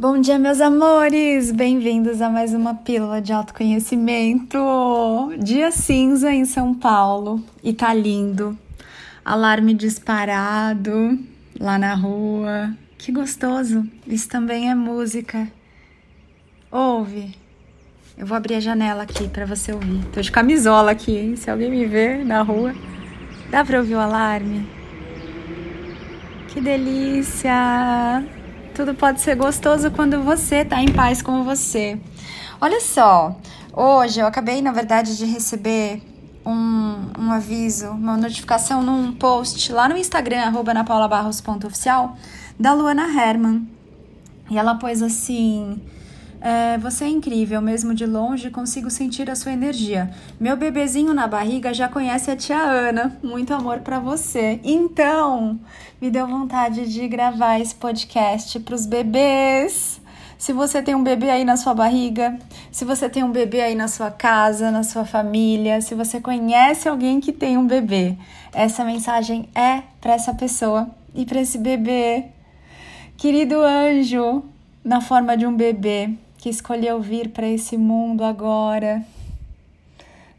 Bom 0.00 0.20
dia, 0.20 0.38
meus 0.38 0.60
amores! 0.60 1.50
Bem-vindos 1.50 2.22
a 2.22 2.30
mais 2.30 2.54
uma 2.54 2.72
pílula 2.72 3.20
de 3.20 3.32
autoconhecimento. 3.32 4.56
Dia 5.42 5.72
cinza 5.72 6.32
em 6.32 6.44
São 6.44 6.72
Paulo 6.72 7.42
e 7.64 7.72
tá 7.72 7.92
lindo. 7.92 8.56
Alarme 9.24 9.74
disparado 9.74 11.18
lá 11.58 11.76
na 11.80 11.94
rua. 11.94 12.72
Que 12.96 13.10
gostoso! 13.10 13.84
Isso 14.06 14.28
também 14.28 14.70
é 14.70 14.74
música. 14.76 15.48
Ouve. 16.70 17.34
Eu 18.16 18.24
vou 18.24 18.36
abrir 18.36 18.54
a 18.54 18.60
janela 18.60 19.02
aqui 19.02 19.26
para 19.26 19.46
você 19.46 19.72
ouvir. 19.72 20.04
Tô 20.12 20.20
de 20.20 20.30
camisola 20.30 20.92
aqui, 20.92 21.16
hein? 21.16 21.34
Se 21.34 21.50
alguém 21.50 21.72
me 21.72 21.84
ver 21.86 22.24
na 22.24 22.42
rua, 22.42 22.72
dá 23.50 23.64
para 23.64 23.80
ouvir 23.80 23.96
o 23.96 24.00
alarme? 24.00 24.64
Que 26.46 26.60
delícia! 26.60 28.37
Tudo 28.78 28.94
pode 28.94 29.20
ser 29.20 29.34
gostoso 29.34 29.90
quando 29.90 30.22
você 30.22 30.64
tá 30.64 30.80
em 30.80 30.92
paz 30.92 31.20
com 31.20 31.42
você. 31.42 31.98
Olha 32.60 32.80
só, 32.80 33.36
hoje 33.72 34.20
eu 34.20 34.26
acabei, 34.28 34.62
na 34.62 34.70
verdade, 34.70 35.18
de 35.18 35.24
receber 35.24 36.00
um, 36.46 37.10
um 37.18 37.32
aviso, 37.32 37.88
uma 37.88 38.16
notificação 38.16 38.80
num 38.80 39.12
post 39.14 39.72
lá 39.72 39.88
no 39.88 39.96
Instagram, 39.96 40.42
arroba 40.42 40.72
napaulabarros.oficial, 40.72 42.16
da 42.56 42.72
Luana 42.72 43.02
Herman. 43.02 43.68
E 44.48 44.56
ela 44.56 44.76
pôs 44.76 45.02
assim. 45.02 45.82
É, 46.40 46.78
você 46.78 47.04
é 47.04 47.08
incrível, 47.08 47.60
mesmo 47.60 47.92
de 47.92 48.06
longe 48.06 48.50
consigo 48.50 48.90
sentir 48.90 49.28
a 49.28 49.34
sua 49.34 49.52
energia. 49.52 50.10
Meu 50.38 50.56
bebezinho 50.56 51.12
na 51.12 51.26
barriga 51.26 51.74
já 51.74 51.88
conhece 51.88 52.30
a 52.30 52.36
tia 52.36 52.60
Ana. 52.60 53.18
Muito 53.22 53.52
amor 53.52 53.80
para 53.80 53.98
você. 53.98 54.60
Então, 54.62 55.58
me 56.00 56.10
deu 56.10 56.26
vontade 56.26 56.92
de 56.92 57.08
gravar 57.08 57.58
esse 57.58 57.74
podcast 57.74 58.60
para 58.60 58.74
os 58.74 58.86
bebês. 58.86 60.00
Se 60.38 60.52
você 60.52 60.80
tem 60.80 60.94
um 60.94 61.02
bebê 61.02 61.30
aí 61.30 61.44
na 61.44 61.56
sua 61.56 61.74
barriga, 61.74 62.38
se 62.70 62.84
você 62.84 63.08
tem 63.08 63.24
um 63.24 63.32
bebê 63.32 63.60
aí 63.60 63.74
na 63.74 63.88
sua 63.88 64.08
casa, 64.08 64.70
na 64.70 64.84
sua 64.84 65.04
família, 65.04 65.80
se 65.80 65.96
você 65.96 66.20
conhece 66.20 66.88
alguém 66.88 67.18
que 67.18 67.32
tem 67.32 67.58
um 67.58 67.66
bebê, 67.66 68.16
essa 68.52 68.84
mensagem 68.84 69.48
é 69.52 69.82
para 70.00 70.12
essa 70.12 70.32
pessoa 70.32 70.88
e 71.12 71.26
para 71.26 71.40
esse 71.40 71.58
bebê. 71.58 72.26
Querido 73.16 73.60
anjo, 73.60 74.44
na 74.84 75.00
forma 75.00 75.36
de 75.36 75.44
um 75.44 75.56
bebê, 75.56 76.10
que 76.38 76.48
escolheu 76.48 77.00
vir 77.00 77.30
para 77.30 77.46
esse 77.46 77.76
mundo 77.76 78.24
agora. 78.24 79.04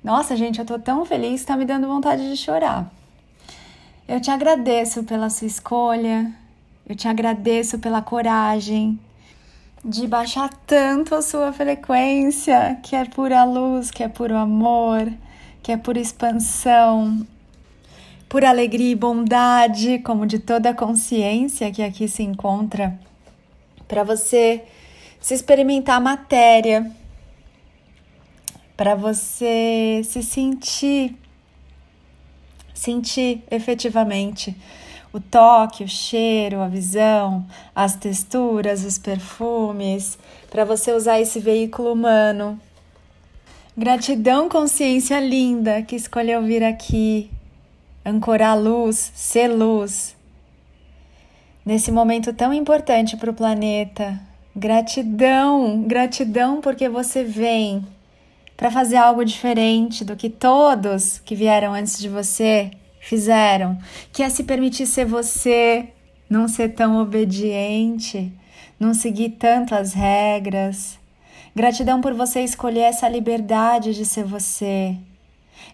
Nossa, 0.04 0.36
gente, 0.36 0.60
eu 0.60 0.66
tô 0.66 0.80
tão 0.80 1.06
feliz, 1.06 1.44
tá 1.44 1.56
me 1.58 1.66
dando 1.66 1.88
vontade 1.88 2.28
de 2.30 2.38
chorar. 2.38 2.92
Eu 4.08 4.20
te 4.20 4.32
agradeço 4.32 5.04
pela 5.04 5.30
sua 5.30 5.46
escolha, 5.46 6.34
eu 6.88 6.96
te 6.96 7.08
agradeço 7.08 7.78
pela 7.78 8.02
coragem 8.02 8.98
de 9.84 10.08
baixar 10.08 10.50
tanto 10.66 11.14
a 11.14 11.22
sua 11.22 11.54
frequência, 11.54 12.80
que 12.82 12.96
é 12.96 13.06
pura 13.06 13.44
luz, 13.44 13.92
que 13.92 14.04
é 14.04 14.08
puro 14.08 14.36
amor, 14.36 15.12
que 15.62 15.72
é 15.72 15.78
pura 15.78 16.00
expansão, 16.00 17.26
por 18.28 18.44
alegria 18.44 18.92
e 18.92 18.96
bondade, 18.96 20.00
como 20.00 20.26
de 20.26 20.40
toda 20.40 20.70
a 20.70 20.74
consciência 20.74 21.72
que 21.72 21.84
aqui 21.84 22.08
se 22.08 22.24
encontra, 22.24 23.00
para 23.88 24.04
você 24.04 24.64
se 25.20 25.34
experimentar 25.34 25.98
a 25.98 26.00
matéria, 26.00 26.92
para 28.76 28.96
você 28.96 30.02
se 30.06 30.24
sentir, 30.24 31.14
sentir 32.74 33.44
efetivamente 33.52 34.56
o 35.12 35.20
toque, 35.20 35.84
o 35.84 35.88
cheiro, 35.88 36.62
a 36.62 36.68
visão, 36.68 37.46
as 37.76 37.96
texturas, 37.96 38.86
os 38.86 38.98
perfumes, 38.98 40.18
para 40.50 40.64
você 40.64 40.94
usar 40.94 41.20
esse 41.20 41.40
veículo 41.40 41.92
humano. 41.92 42.60
Gratidão, 43.76 44.48
consciência 44.48 45.20
linda 45.20 45.82
que 45.82 45.96
escolheu 45.96 46.42
vir 46.44 46.64
aqui, 46.64 47.30
ancorar 48.06 48.58
luz, 48.58 49.12
ser 49.16 49.48
luz. 49.48 50.16
Nesse 51.66 51.92
momento 51.92 52.34
tão 52.34 52.54
importante 52.54 53.18
para 53.18 53.32
o 53.32 53.34
planeta, 53.34 54.29
Gratidão, 54.56 55.84
gratidão 55.84 56.60
porque 56.60 56.90
você 56.90 57.24
vem 57.24 57.86
para 58.58 58.72
fazer 58.72 58.98
algo 58.98 59.24
diferente 59.24 60.04
do 60.04 60.16
que 60.16 60.30
todos 60.30 61.20
que 61.20 61.36
vieram 61.36 61.74
antes 61.74 62.00
de 62.00 62.10
você 62.10 62.72
fizeram, 63.00 63.78
que 64.12 64.24
é 64.24 64.30
se 64.30 64.44
permitir 64.44 64.88
ser 64.88 65.06
você, 65.06 65.88
não 66.30 66.48
ser 66.48 66.70
tão 66.70 67.00
obediente, 67.00 68.34
não 68.80 68.94
seguir 68.94 69.30
tanto 69.40 69.76
as 69.76 69.94
regras. 69.94 71.00
Gratidão 71.56 72.02
por 72.02 72.14
você 72.14 72.42
escolher 72.42 72.82
essa 72.82 73.08
liberdade 73.08 73.94
de 73.94 74.04
ser 74.04 74.26
você. 74.26 74.96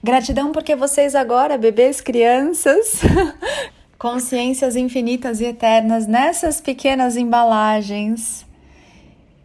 Gratidão 0.04 0.52
porque 0.52 0.76
vocês 0.76 1.16
agora, 1.16 1.58
bebês, 1.58 2.02
crianças, 2.02 3.02
consciências 3.98 4.76
infinitas 4.76 5.40
e 5.40 5.46
eternas 5.46 6.06
nessas 6.06 6.60
pequenas 6.60 7.16
embalagens 7.16 8.45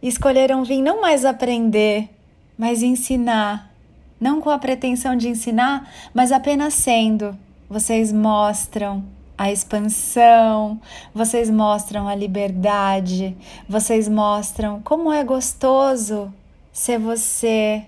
escolheram 0.01 0.63
vir 0.63 0.81
não 0.81 1.01
mais 1.01 1.25
aprender, 1.25 2.09
mas 2.57 2.81
ensinar. 2.81 3.71
Não 4.19 4.39
com 4.39 4.49
a 4.49 4.59
pretensão 4.59 5.15
de 5.15 5.29
ensinar, 5.29 5.89
mas 6.13 6.31
apenas 6.31 6.73
sendo. 6.73 7.37
Vocês 7.69 8.11
mostram 8.11 9.03
a 9.37 9.51
expansão, 9.51 10.79
vocês 11.13 11.49
mostram 11.49 12.07
a 12.07 12.13
liberdade, 12.13 13.35
vocês 13.67 14.07
mostram 14.07 14.79
como 14.83 15.11
é 15.11 15.23
gostoso 15.23 16.31
ser 16.71 16.99
você, 16.99 17.83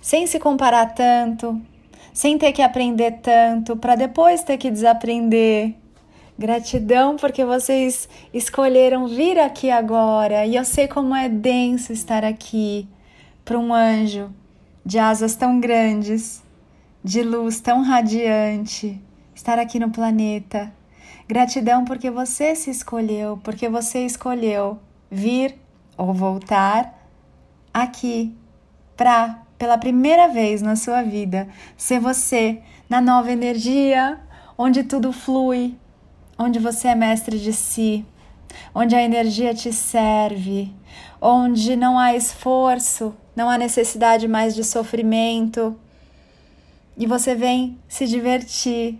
sem 0.00 0.26
se 0.26 0.38
comparar 0.38 0.94
tanto, 0.94 1.58
sem 2.12 2.36
ter 2.36 2.52
que 2.52 2.60
aprender 2.60 3.12
tanto, 3.22 3.76
para 3.76 3.94
depois 3.94 4.42
ter 4.42 4.58
que 4.58 4.70
desaprender. 4.70 5.74
Gratidão 6.38 7.16
porque 7.16 7.46
vocês 7.46 8.06
escolheram 8.32 9.08
vir 9.08 9.38
aqui 9.38 9.70
agora 9.70 10.44
e 10.44 10.54
eu 10.56 10.66
sei 10.66 10.86
como 10.86 11.14
é 11.14 11.30
denso 11.30 11.94
estar 11.94 12.24
aqui 12.24 12.86
para 13.42 13.58
um 13.58 13.72
anjo 13.72 14.30
de 14.84 14.98
asas 14.98 15.34
tão 15.34 15.58
grandes, 15.58 16.42
de 17.02 17.22
luz 17.22 17.58
tão 17.58 17.82
radiante, 17.82 19.00
estar 19.34 19.58
aqui 19.58 19.78
no 19.78 19.90
planeta. 19.90 20.70
Gratidão 21.26 21.86
porque 21.86 22.10
você 22.10 22.54
se 22.54 22.70
escolheu, 22.70 23.40
porque 23.42 23.66
você 23.66 24.04
escolheu 24.04 24.78
vir 25.10 25.58
ou 25.96 26.12
voltar 26.12 27.08
aqui 27.72 28.36
para, 28.94 29.42
pela 29.56 29.78
primeira 29.78 30.28
vez 30.28 30.60
na 30.60 30.76
sua 30.76 31.02
vida, 31.02 31.48
ser 31.78 31.98
você 31.98 32.60
na 32.90 33.00
nova 33.00 33.32
energia, 33.32 34.20
onde 34.58 34.84
tudo 34.84 35.12
flui, 35.12 35.74
onde 36.38 36.58
você 36.58 36.88
é 36.88 36.94
mestre 36.94 37.38
de 37.38 37.52
si, 37.52 38.04
onde 38.74 38.94
a 38.94 39.02
energia 39.02 39.54
te 39.54 39.72
serve, 39.72 40.72
onde 41.20 41.76
não 41.76 41.98
há 41.98 42.14
esforço, 42.14 43.14
não 43.34 43.48
há 43.48 43.58
necessidade 43.58 44.28
mais 44.28 44.54
de 44.54 44.64
sofrimento, 44.64 45.78
e 46.96 47.06
você 47.06 47.34
vem 47.34 47.78
se 47.88 48.06
divertir, 48.06 48.98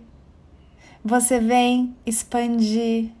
você 1.03 1.39
vem 1.39 1.95
expandir, 2.05 3.11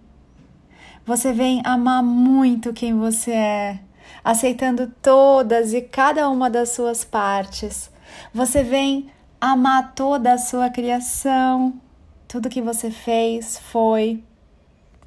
você 1.05 1.31
vem 1.31 1.61
amar 1.63 2.03
muito 2.03 2.73
quem 2.73 2.93
você 2.93 3.31
é, 3.31 3.79
aceitando 4.23 4.91
todas 5.01 5.73
e 5.73 5.81
cada 5.81 6.29
uma 6.29 6.49
das 6.49 6.69
suas 6.69 7.03
partes. 7.05 7.89
Você 8.33 8.61
vem 8.61 9.09
amar 9.39 9.93
toda 9.95 10.33
a 10.33 10.37
sua 10.37 10.69
criação, 10.69 11.73
tudo 12.27 12.49
que 12.49 12.61
você 12.61 12.91
fez 12.91 13.57
foi, 13.71 14.23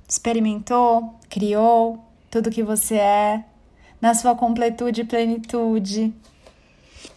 experimentou, 0.09 1.15
criou, 1.29 2.03
tudo 2.31 2.51
que 2.51 2.63
você 2.63 2.95
é, 2.97 3.45
na 4.01 4.15
sua 4.15 4.35
completude 4.35 5.03
e 5.03 5.05
plenitude. 5.05 6.15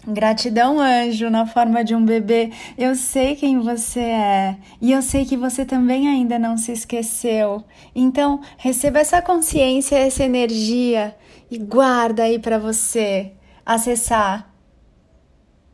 Gratidão, 0.05 0.79
anjo, 0.79 1.29
na 1.29 1.45
forma 1.45 1.83
de 1.83 1.95
um 1.95 2.03
bebê. 2.03 2.51
Eu 2.77 2.95
sei 2.95 3.35
quem 3.35 3.59
você 3.59 4.01
é 4.01 4.57
e 4.81 4.91
eu 4.91 5.01
sei 5.01 5.25
que 5.25 5.37
você 5.37 5.65
também 5.65 6.09
ainda 6.09 6.37
não 6.37 6.57
se 6.57 6.73
esqueceu. 6.73 7.63
Então, 7.95 8.41
receba 8.57 8.99
essa 8.99 9.21
consciência, 9.21 9.95
essa 9.95 10.23
energia 10.23 11.15
e 11.49 11.57
guarda 11.57 12.23
aí 12.23 12.37
para 12.37 12.57
você 12.57 13.31
acessar 13.65 14.53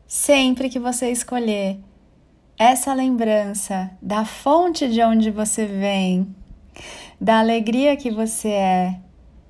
sempre 0.06 0.68
que 0.68 0.78
você 0.78 1.10
escolher 1.10 1.80
essa 2.60 2.92
lembrança 2.92 3.90
da 4.02 4.22
fonte 4.26 4.86
de 4.86 5.02
onde 5.02 5.30
você 5.30 5.64
vem, 5.64 6.36
da 7.18 7.38
alegria 7.38 7.96
que 7.96 8.10
você 8.10 8.48
é, 8.50 9.00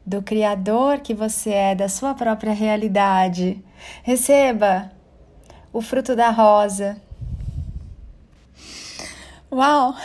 do 0.07 0.23
Criador 0.23 1.01
que 1.01 1.13
você 1.13 1.51
é, 1.51 1.75
da 1.75 1.89
sua 1.89 2.15
própria 2.15 2.53
realidade. 2.53 3.65
Receba 4.05 4.93
o 5.73 5.83
fruto 5.83 6.15
da 6.15 6.31
rosa. 6.31 7.03
Uau! 9.51 9.97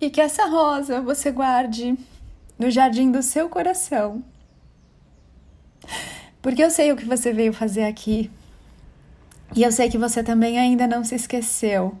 E 0.00 0.08
que 0.08 0.20
essa 0.20 0.46
rosa 0.46 1.00
você 1.00 1.32
guarde 1.32 1.98
no 2.56 2.70
jardim 2.70 3.10
do 3.10 3.20
seu 3.20 3.48
coração, 3.48 4.22
Porque 6.40 6.62
eu 6.62 6.70
sei 6.70 6.92
o 6.92 6.96
que 6.96 7.04
você 7.04 7.32
veio 7.32 7.52
fazer 7.52 7.82
aqui. 7.82 8.30
E 9.56 9.64
eu 9.64 9.72
sei 9.72 9.90
que 9.90 9.98
você 9.98 10.22
também 10.22 10.56
ainda 10.56 10.86
não 10.86 11.02
se 11.02 11.16
esqueceu. 11.16 11.98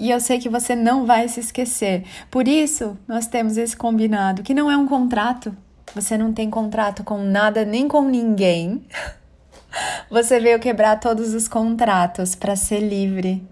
E 0.00 0.10
eu 0.10 0.18
sei 0.18 0.38
que 0.38 0.48
você 0.48 0.74
não 0.74 1.04
vai 1.04 1.28
se 1.28 1.40
esquecer. 1.40 2.06
Por 2.30 2.48
isso, 2.48 2.96
nós 3.06 3.26
temos 3.26 3.58
esse 3.58 3.76
combinado, 3.76 4.42
que 4.42 4.54
não 4.54 4.70
é 4.70 4.76
um 4.76 4.88
contrato. 4.88 5.54
Você 5.94 6.16
não 6.16 6.32
tem 6.32 6.48
contrato 6.48 7.04
com 7.04 7.18
nada 7.18 7.66
nem 7.66 7.86
com 7.86 8.00
ninguém. 8.08 8.82
Você 10.10 10.40
veio 10.40 10.58
quebrar 10.58 10.98
todos 10.98 11.34
os 11.34 11.46
contratos 11.46 12.34
para 12.34 12.56
ser 12.56 12.80
livre. 12.80 13.46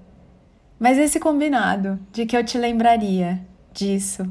Mas 0.80 0.96
esse 0.96 1.20
combinado 1.20 2.00
de 2.10 2.24
que 2.24 2.36
eu 2.36 2.42
te 2.42 2.56
lembraria 2.56 3.40
disso 3.72 4.26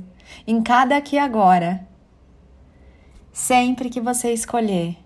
em 0.48 0.62
cada 0.64 0.98
aqui 0.98 1.20
agora, 1.20 1.88
sempre 3.32 3.90
que 3.90 4.02
você 4.02 4.34
escolher, 4.34 4.98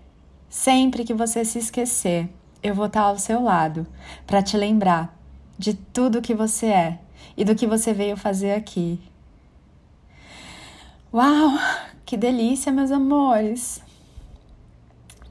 sempre 0.48 1.04
que 1.04 1.14
você 1.14 1.44
se 1.44 1.58
esquecer, 1.58 2.28
eu 2.62 2.74
vou 2.74 2.86
estar 2.86 3.02
ao 3.02 3.18
seu 3.18 3.42
lado 3.42 3.86
para 4.26 4.42
te 4.42 4.56
lembrar 4.56 5.21
de 5.62 5.74
tudo 5.74 6.20
que 6.20 6.34
você 6.34 6.66
é 6.66 6.98
e 7.36 7.44
do 7.44 7.54
que 7.54 7.68
você 7.68 7.92
veio 7.92 8.16
fazer 8.16 8.52
aqui. 8.52 9.00
Uau, 11.14 11.52
que 12.04 12.16
delícia, 12.16 12.72
meus 12.72 12.90
amores! 12.90 13.80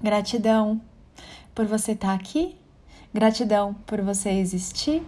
Gratidão 0.01 0.79
por 1.53 1.65
você 1.65 1.91
estar 1.91 2.13
aqui, 2.13 2.55
gratidão 3.13 3.75
por 3.85 3.99
você 4.01 4.29
existir. 4.29 5.03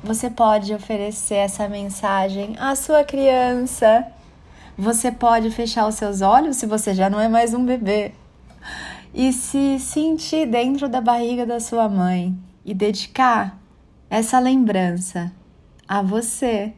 Você 0.00 0.30
pode 0.30 0.72
oferecer 0.72 1.34
essa 1.34 1.68
mensagem 1.68 2.54
à 2.56 2.76
sua 2.76 3.02
criança. 3.02 4.06
Você 4.76 5.10
pode 5.10 5.50
fechar 5.50 5.88
os 5.88 5.96
seus 5.96 6.20
olhos 6.20 6.56
se 6.56 6.66
você 6.66 6.94
já 6.94 7.10
não 7.10 7.18
é 7.18 7.28
mais 7.28 7.52
um 7.52 7.64
bebê 7.64 8.12
e 9.12 9.32
se 9.32 9.80
sentir 9.80 10.46
dentro 10.46 10.88
da 10.88 11.00
barriga 11.00 11.44
da 11.44 11.58
sua 11.58 11.88
mãe 11.88 12.38
e 12.64 12.72
dedicar 12.72 13.58
essa 14.10 14.38
lembrança 14.38 15.32
a 15.86 16.00
você 16.00 16.72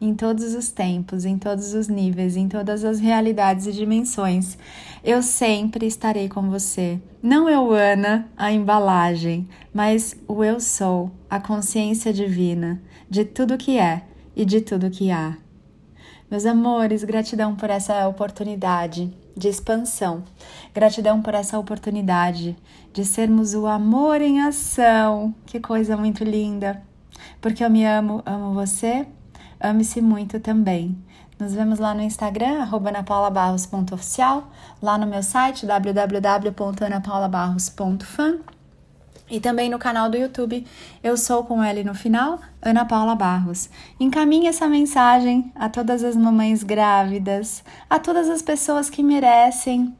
em 0.00 0.14
todos 0.14 0.54
os 0.54 0.72
tempos, 0.72 1.24
em 1.24 1.36
todos 1.36 1.74
os 1.74 1.86
níveis, 1.86 2.36
em 2.36 2.48
todas 2.48 2.84
as 2.84 2.98
realidades 2.98 3.66
e 3.66 3.72
dimensões. 3.72 4.56
Eu 5.04 5.22
sempre 5.22 5.86
estarei 5.86 6.28
com 6.28 6.48
você. 6.48 7.00
Não 7.22 7.48
eu, 7.48 7.70
Ana, 7.70 8.28
a 8.36 8.50
embalagem, 8.50 9.46
mas 9.72 10.16
o 10.26 10.42
eu 10.42 10.58
sou, 10.58 11.10
a 11.28 11.38
consciência 11.38 12.12
divina 12.12 12.80
de 13.08 13.24
tudo 13.24 13.58
que 13.58 13.78
é 13.78 14.02
e 14.34 14.44
de 14.44 14.60
tudo 14.60 14.90
que 14.90 15.10
há. 15.10 15.36
Meus 16.30 16.46
amores, 16.46 17.04
gratidão 17.04 17.54
por 17.54 17.68
essa 17.68 18.08
oportunidade 18.08 19.12
de 19.36 19.48
expansão. 19.48 20.24
Gratidão 20.74 21.22
por 21.22 21.34
essa 21.34 21.56
oportunidade 21.58 22.56
de 22.92 23.04
sermos 23.04 23.54
o 23.54 23.66
amor 23.66 24.20
em 24.20 24.40
ação. 24.40 25.32
Que 25.46 25.60
coisa 25.60 25.96
muito 25.96 26.24
linda. 26.24 26.82
Porque 27.40 27.64
eu 27.64 27.70
me 27.70 27.84
amo, 27.84 28.20
amo 28.26 28.52
você, 28.54 29.06
ame-se 29.60 30.00
muito 30.00 30.40
também. 30.40 30.98
Nos 31.38 31.54
vemos 31.54 31.78
lá 31.78 31.94
no 31.94 32.02
Instagram, 32.02 32.64
anapaulabarros.oficial, 32.64 34.50
lá 34.82 34.98
no 34.98 35.06
meu 35.06 35.22
site, 35.22 35.64
www.anapaulabarros.fan 35.64 38.59
e 39.30 39.38
também 39.40 39.70
no 39.70 39.78
canal 39.78 40.10
do 40.10 40.16
YouTube, 40.16 40.66
eu 41.02 41.16
sou 41.16 41.44
com 41.44 41.62
L 41.62 41.84
no 41.84 41.94
final, 41.94 42.40
Ana 42.60 42.84
Paula 42.84 43.14
Barros. 43.14 43.70
Encaminhe 43.98 44.48
essa 44.48 44.66
mensagem 44.66 45.52
a 45.54 45.68
todas 45.68 46.02
as 46.02 46.16
mamães 46.16 46.62
grávidas, 46.64 47.62
a 47.88 47.98
todas 47.98 48.28
as 48.28 48.42
pessoas 48.42 48.90
que 48.90 49.02
merecem 49.02 49.94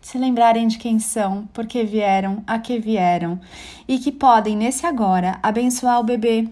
se 0.00 0.18
lembrarem 0.18 0.68
de 0.68 0.78
quem 0.78 0.98
são, 0.98 1.46
por 1.46 1.66
que 1.66 1.82
vieram, 1.82 2.44
a 2.46 2.58
que 2.58 2.78
vieram 2.78 3.40
e 3.88 3.98
que 3.98 4.12
podem, 4.12 4.56
nesse 4.56 4.86
agora, 4.86 5.38
abençoar 5.42 5.98
o 5.98 6.04
bebê. 6.04 6.46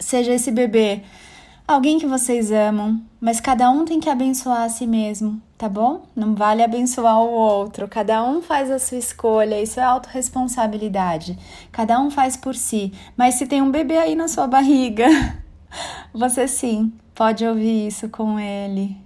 Seja 0.00 0.32
esse 0.32 0.50
bebê 0.50 1.02
alguém 1.68 1.98
que 1.98 2.06
vocês 2.06 2.50
amam, 2.50 2.98
mas 3.20 3.42
cada 3.42 3.70
um 3.70 3.84
tem 3.84 4.00
que 4.00 4.08
abençoar 4.08 4.62
a 4.62 4.68
si 4.70 4.86
mesmo, 4.86 5.40
tá 5.58 5.68
bom? 5.68 6.06
Não 6.16 6.34
vale 6.34 6.62
abençoar 6.62 7.20
o 7.20 7.30
outro, 7.30 7.86
cada 7.86 8.24
um 8.24 8.40
faz 8.40 8.70
a 8.70 8.78
sua 8.78 8.96
escolha, 8.96 9.60
isso 9.60 9.78
é 9.78 9.82
autorresponsabilidade. 9.82 11.38
Cada 11.70 12.00
um 12.00 12.10
faz 12.10 12.38
por 12.38 12.54
si, 12.54 12.90
mas 13.14 13.34
se 13.34 13.46
tem 13.46 13.60
um 13.60 13.70
bebê 13.70 13.98
aí 13.98 14.14
na 14.14 14.28
sua 14.28 14.46
barriga, 14.46 15.06
você 16.10 16.48
sim 16.48 16.90
pode 17.14 17.46
ouvir 17.46 17.88
isso 17.88 18.08
com 18.08 18.40
ele. 18.40 18.96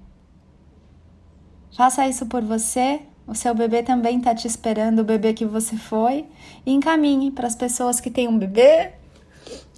Faça 1.76 2.06
isso 2.06 2.26
por 2.26 2.42
você. 2.42 3.00
O 3.26 3.34
seu 3.34 3.54
bebê 3.54 3.82
também 3.82 4.18
está 4.18 4.34
te 4.34 4.46
esperando, 4.46 5.00
o 5.00 5.04
bebê 5.04 5.32
que 5.32 5.46
você 5.46 5.76
foi. 5.76 6.26
E 6.66 6.72
encaminhe 6.72 7.30
para 7.30 7.46
as 7.46 7.56
pessoas 7.56 7.98
que 8.00 8.10
têm 8.10 8.28
um 8.28 8.38
bebê, 8.38 8.92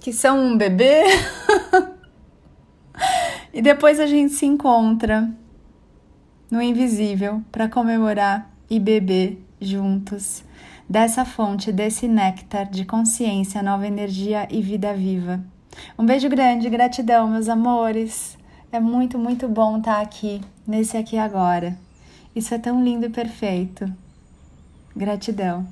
que 0.01 0.11
são 0.11 0.37
um 0.37 0.57
bebê. 0.57 1.03
E 3.55 3.61
depois 3.61 4.01
a 4.01 4.05
gente 4.05 4.33
se 4.33 4.45
encontra 4.45 5.31
no 6.51 6.61
invisível 6.61 7.41
para 7.53 7.69
comemorar 7.69 8.51
e 8.69 8.81
beber 8.81 9.41
juntos 9.61 10.43
dessa 10.89 11.23
fonte, 11.23 11.71
desse 11.71 12.05
néctar 12.05 12.69
de 12.69 12.83
consciência, 12.83 13.63
nova 13.63 13.87
energia 13.87 14.45
e 14.51 14.61
vida 14.61 14.93
viva. 14.93 15.41
Um 15.97 16.05
beijo 16.05 16.27
grande, 16.27 16.69
gratidão, 16.69 17.29
meus 17.29 17.47
amores. 17.47 18.37
É 18.73 18.79
muito, 18.81 19.17
muito 19.17 19.47
bom 19.47 19.77
estar 19.77 20.01
aqui, 20.01 20.41
nesse 20.67 20.97
aqui 20.97 21.17
agora. 21.17 21.77
Isso 22.35 22.53
é 22.53 22.57
tão 22.57 22.83
lindo 22.83 23.05
e 23.05 23.09
perfeito. 23.09 23.89
Gratidão. 24.93 25.65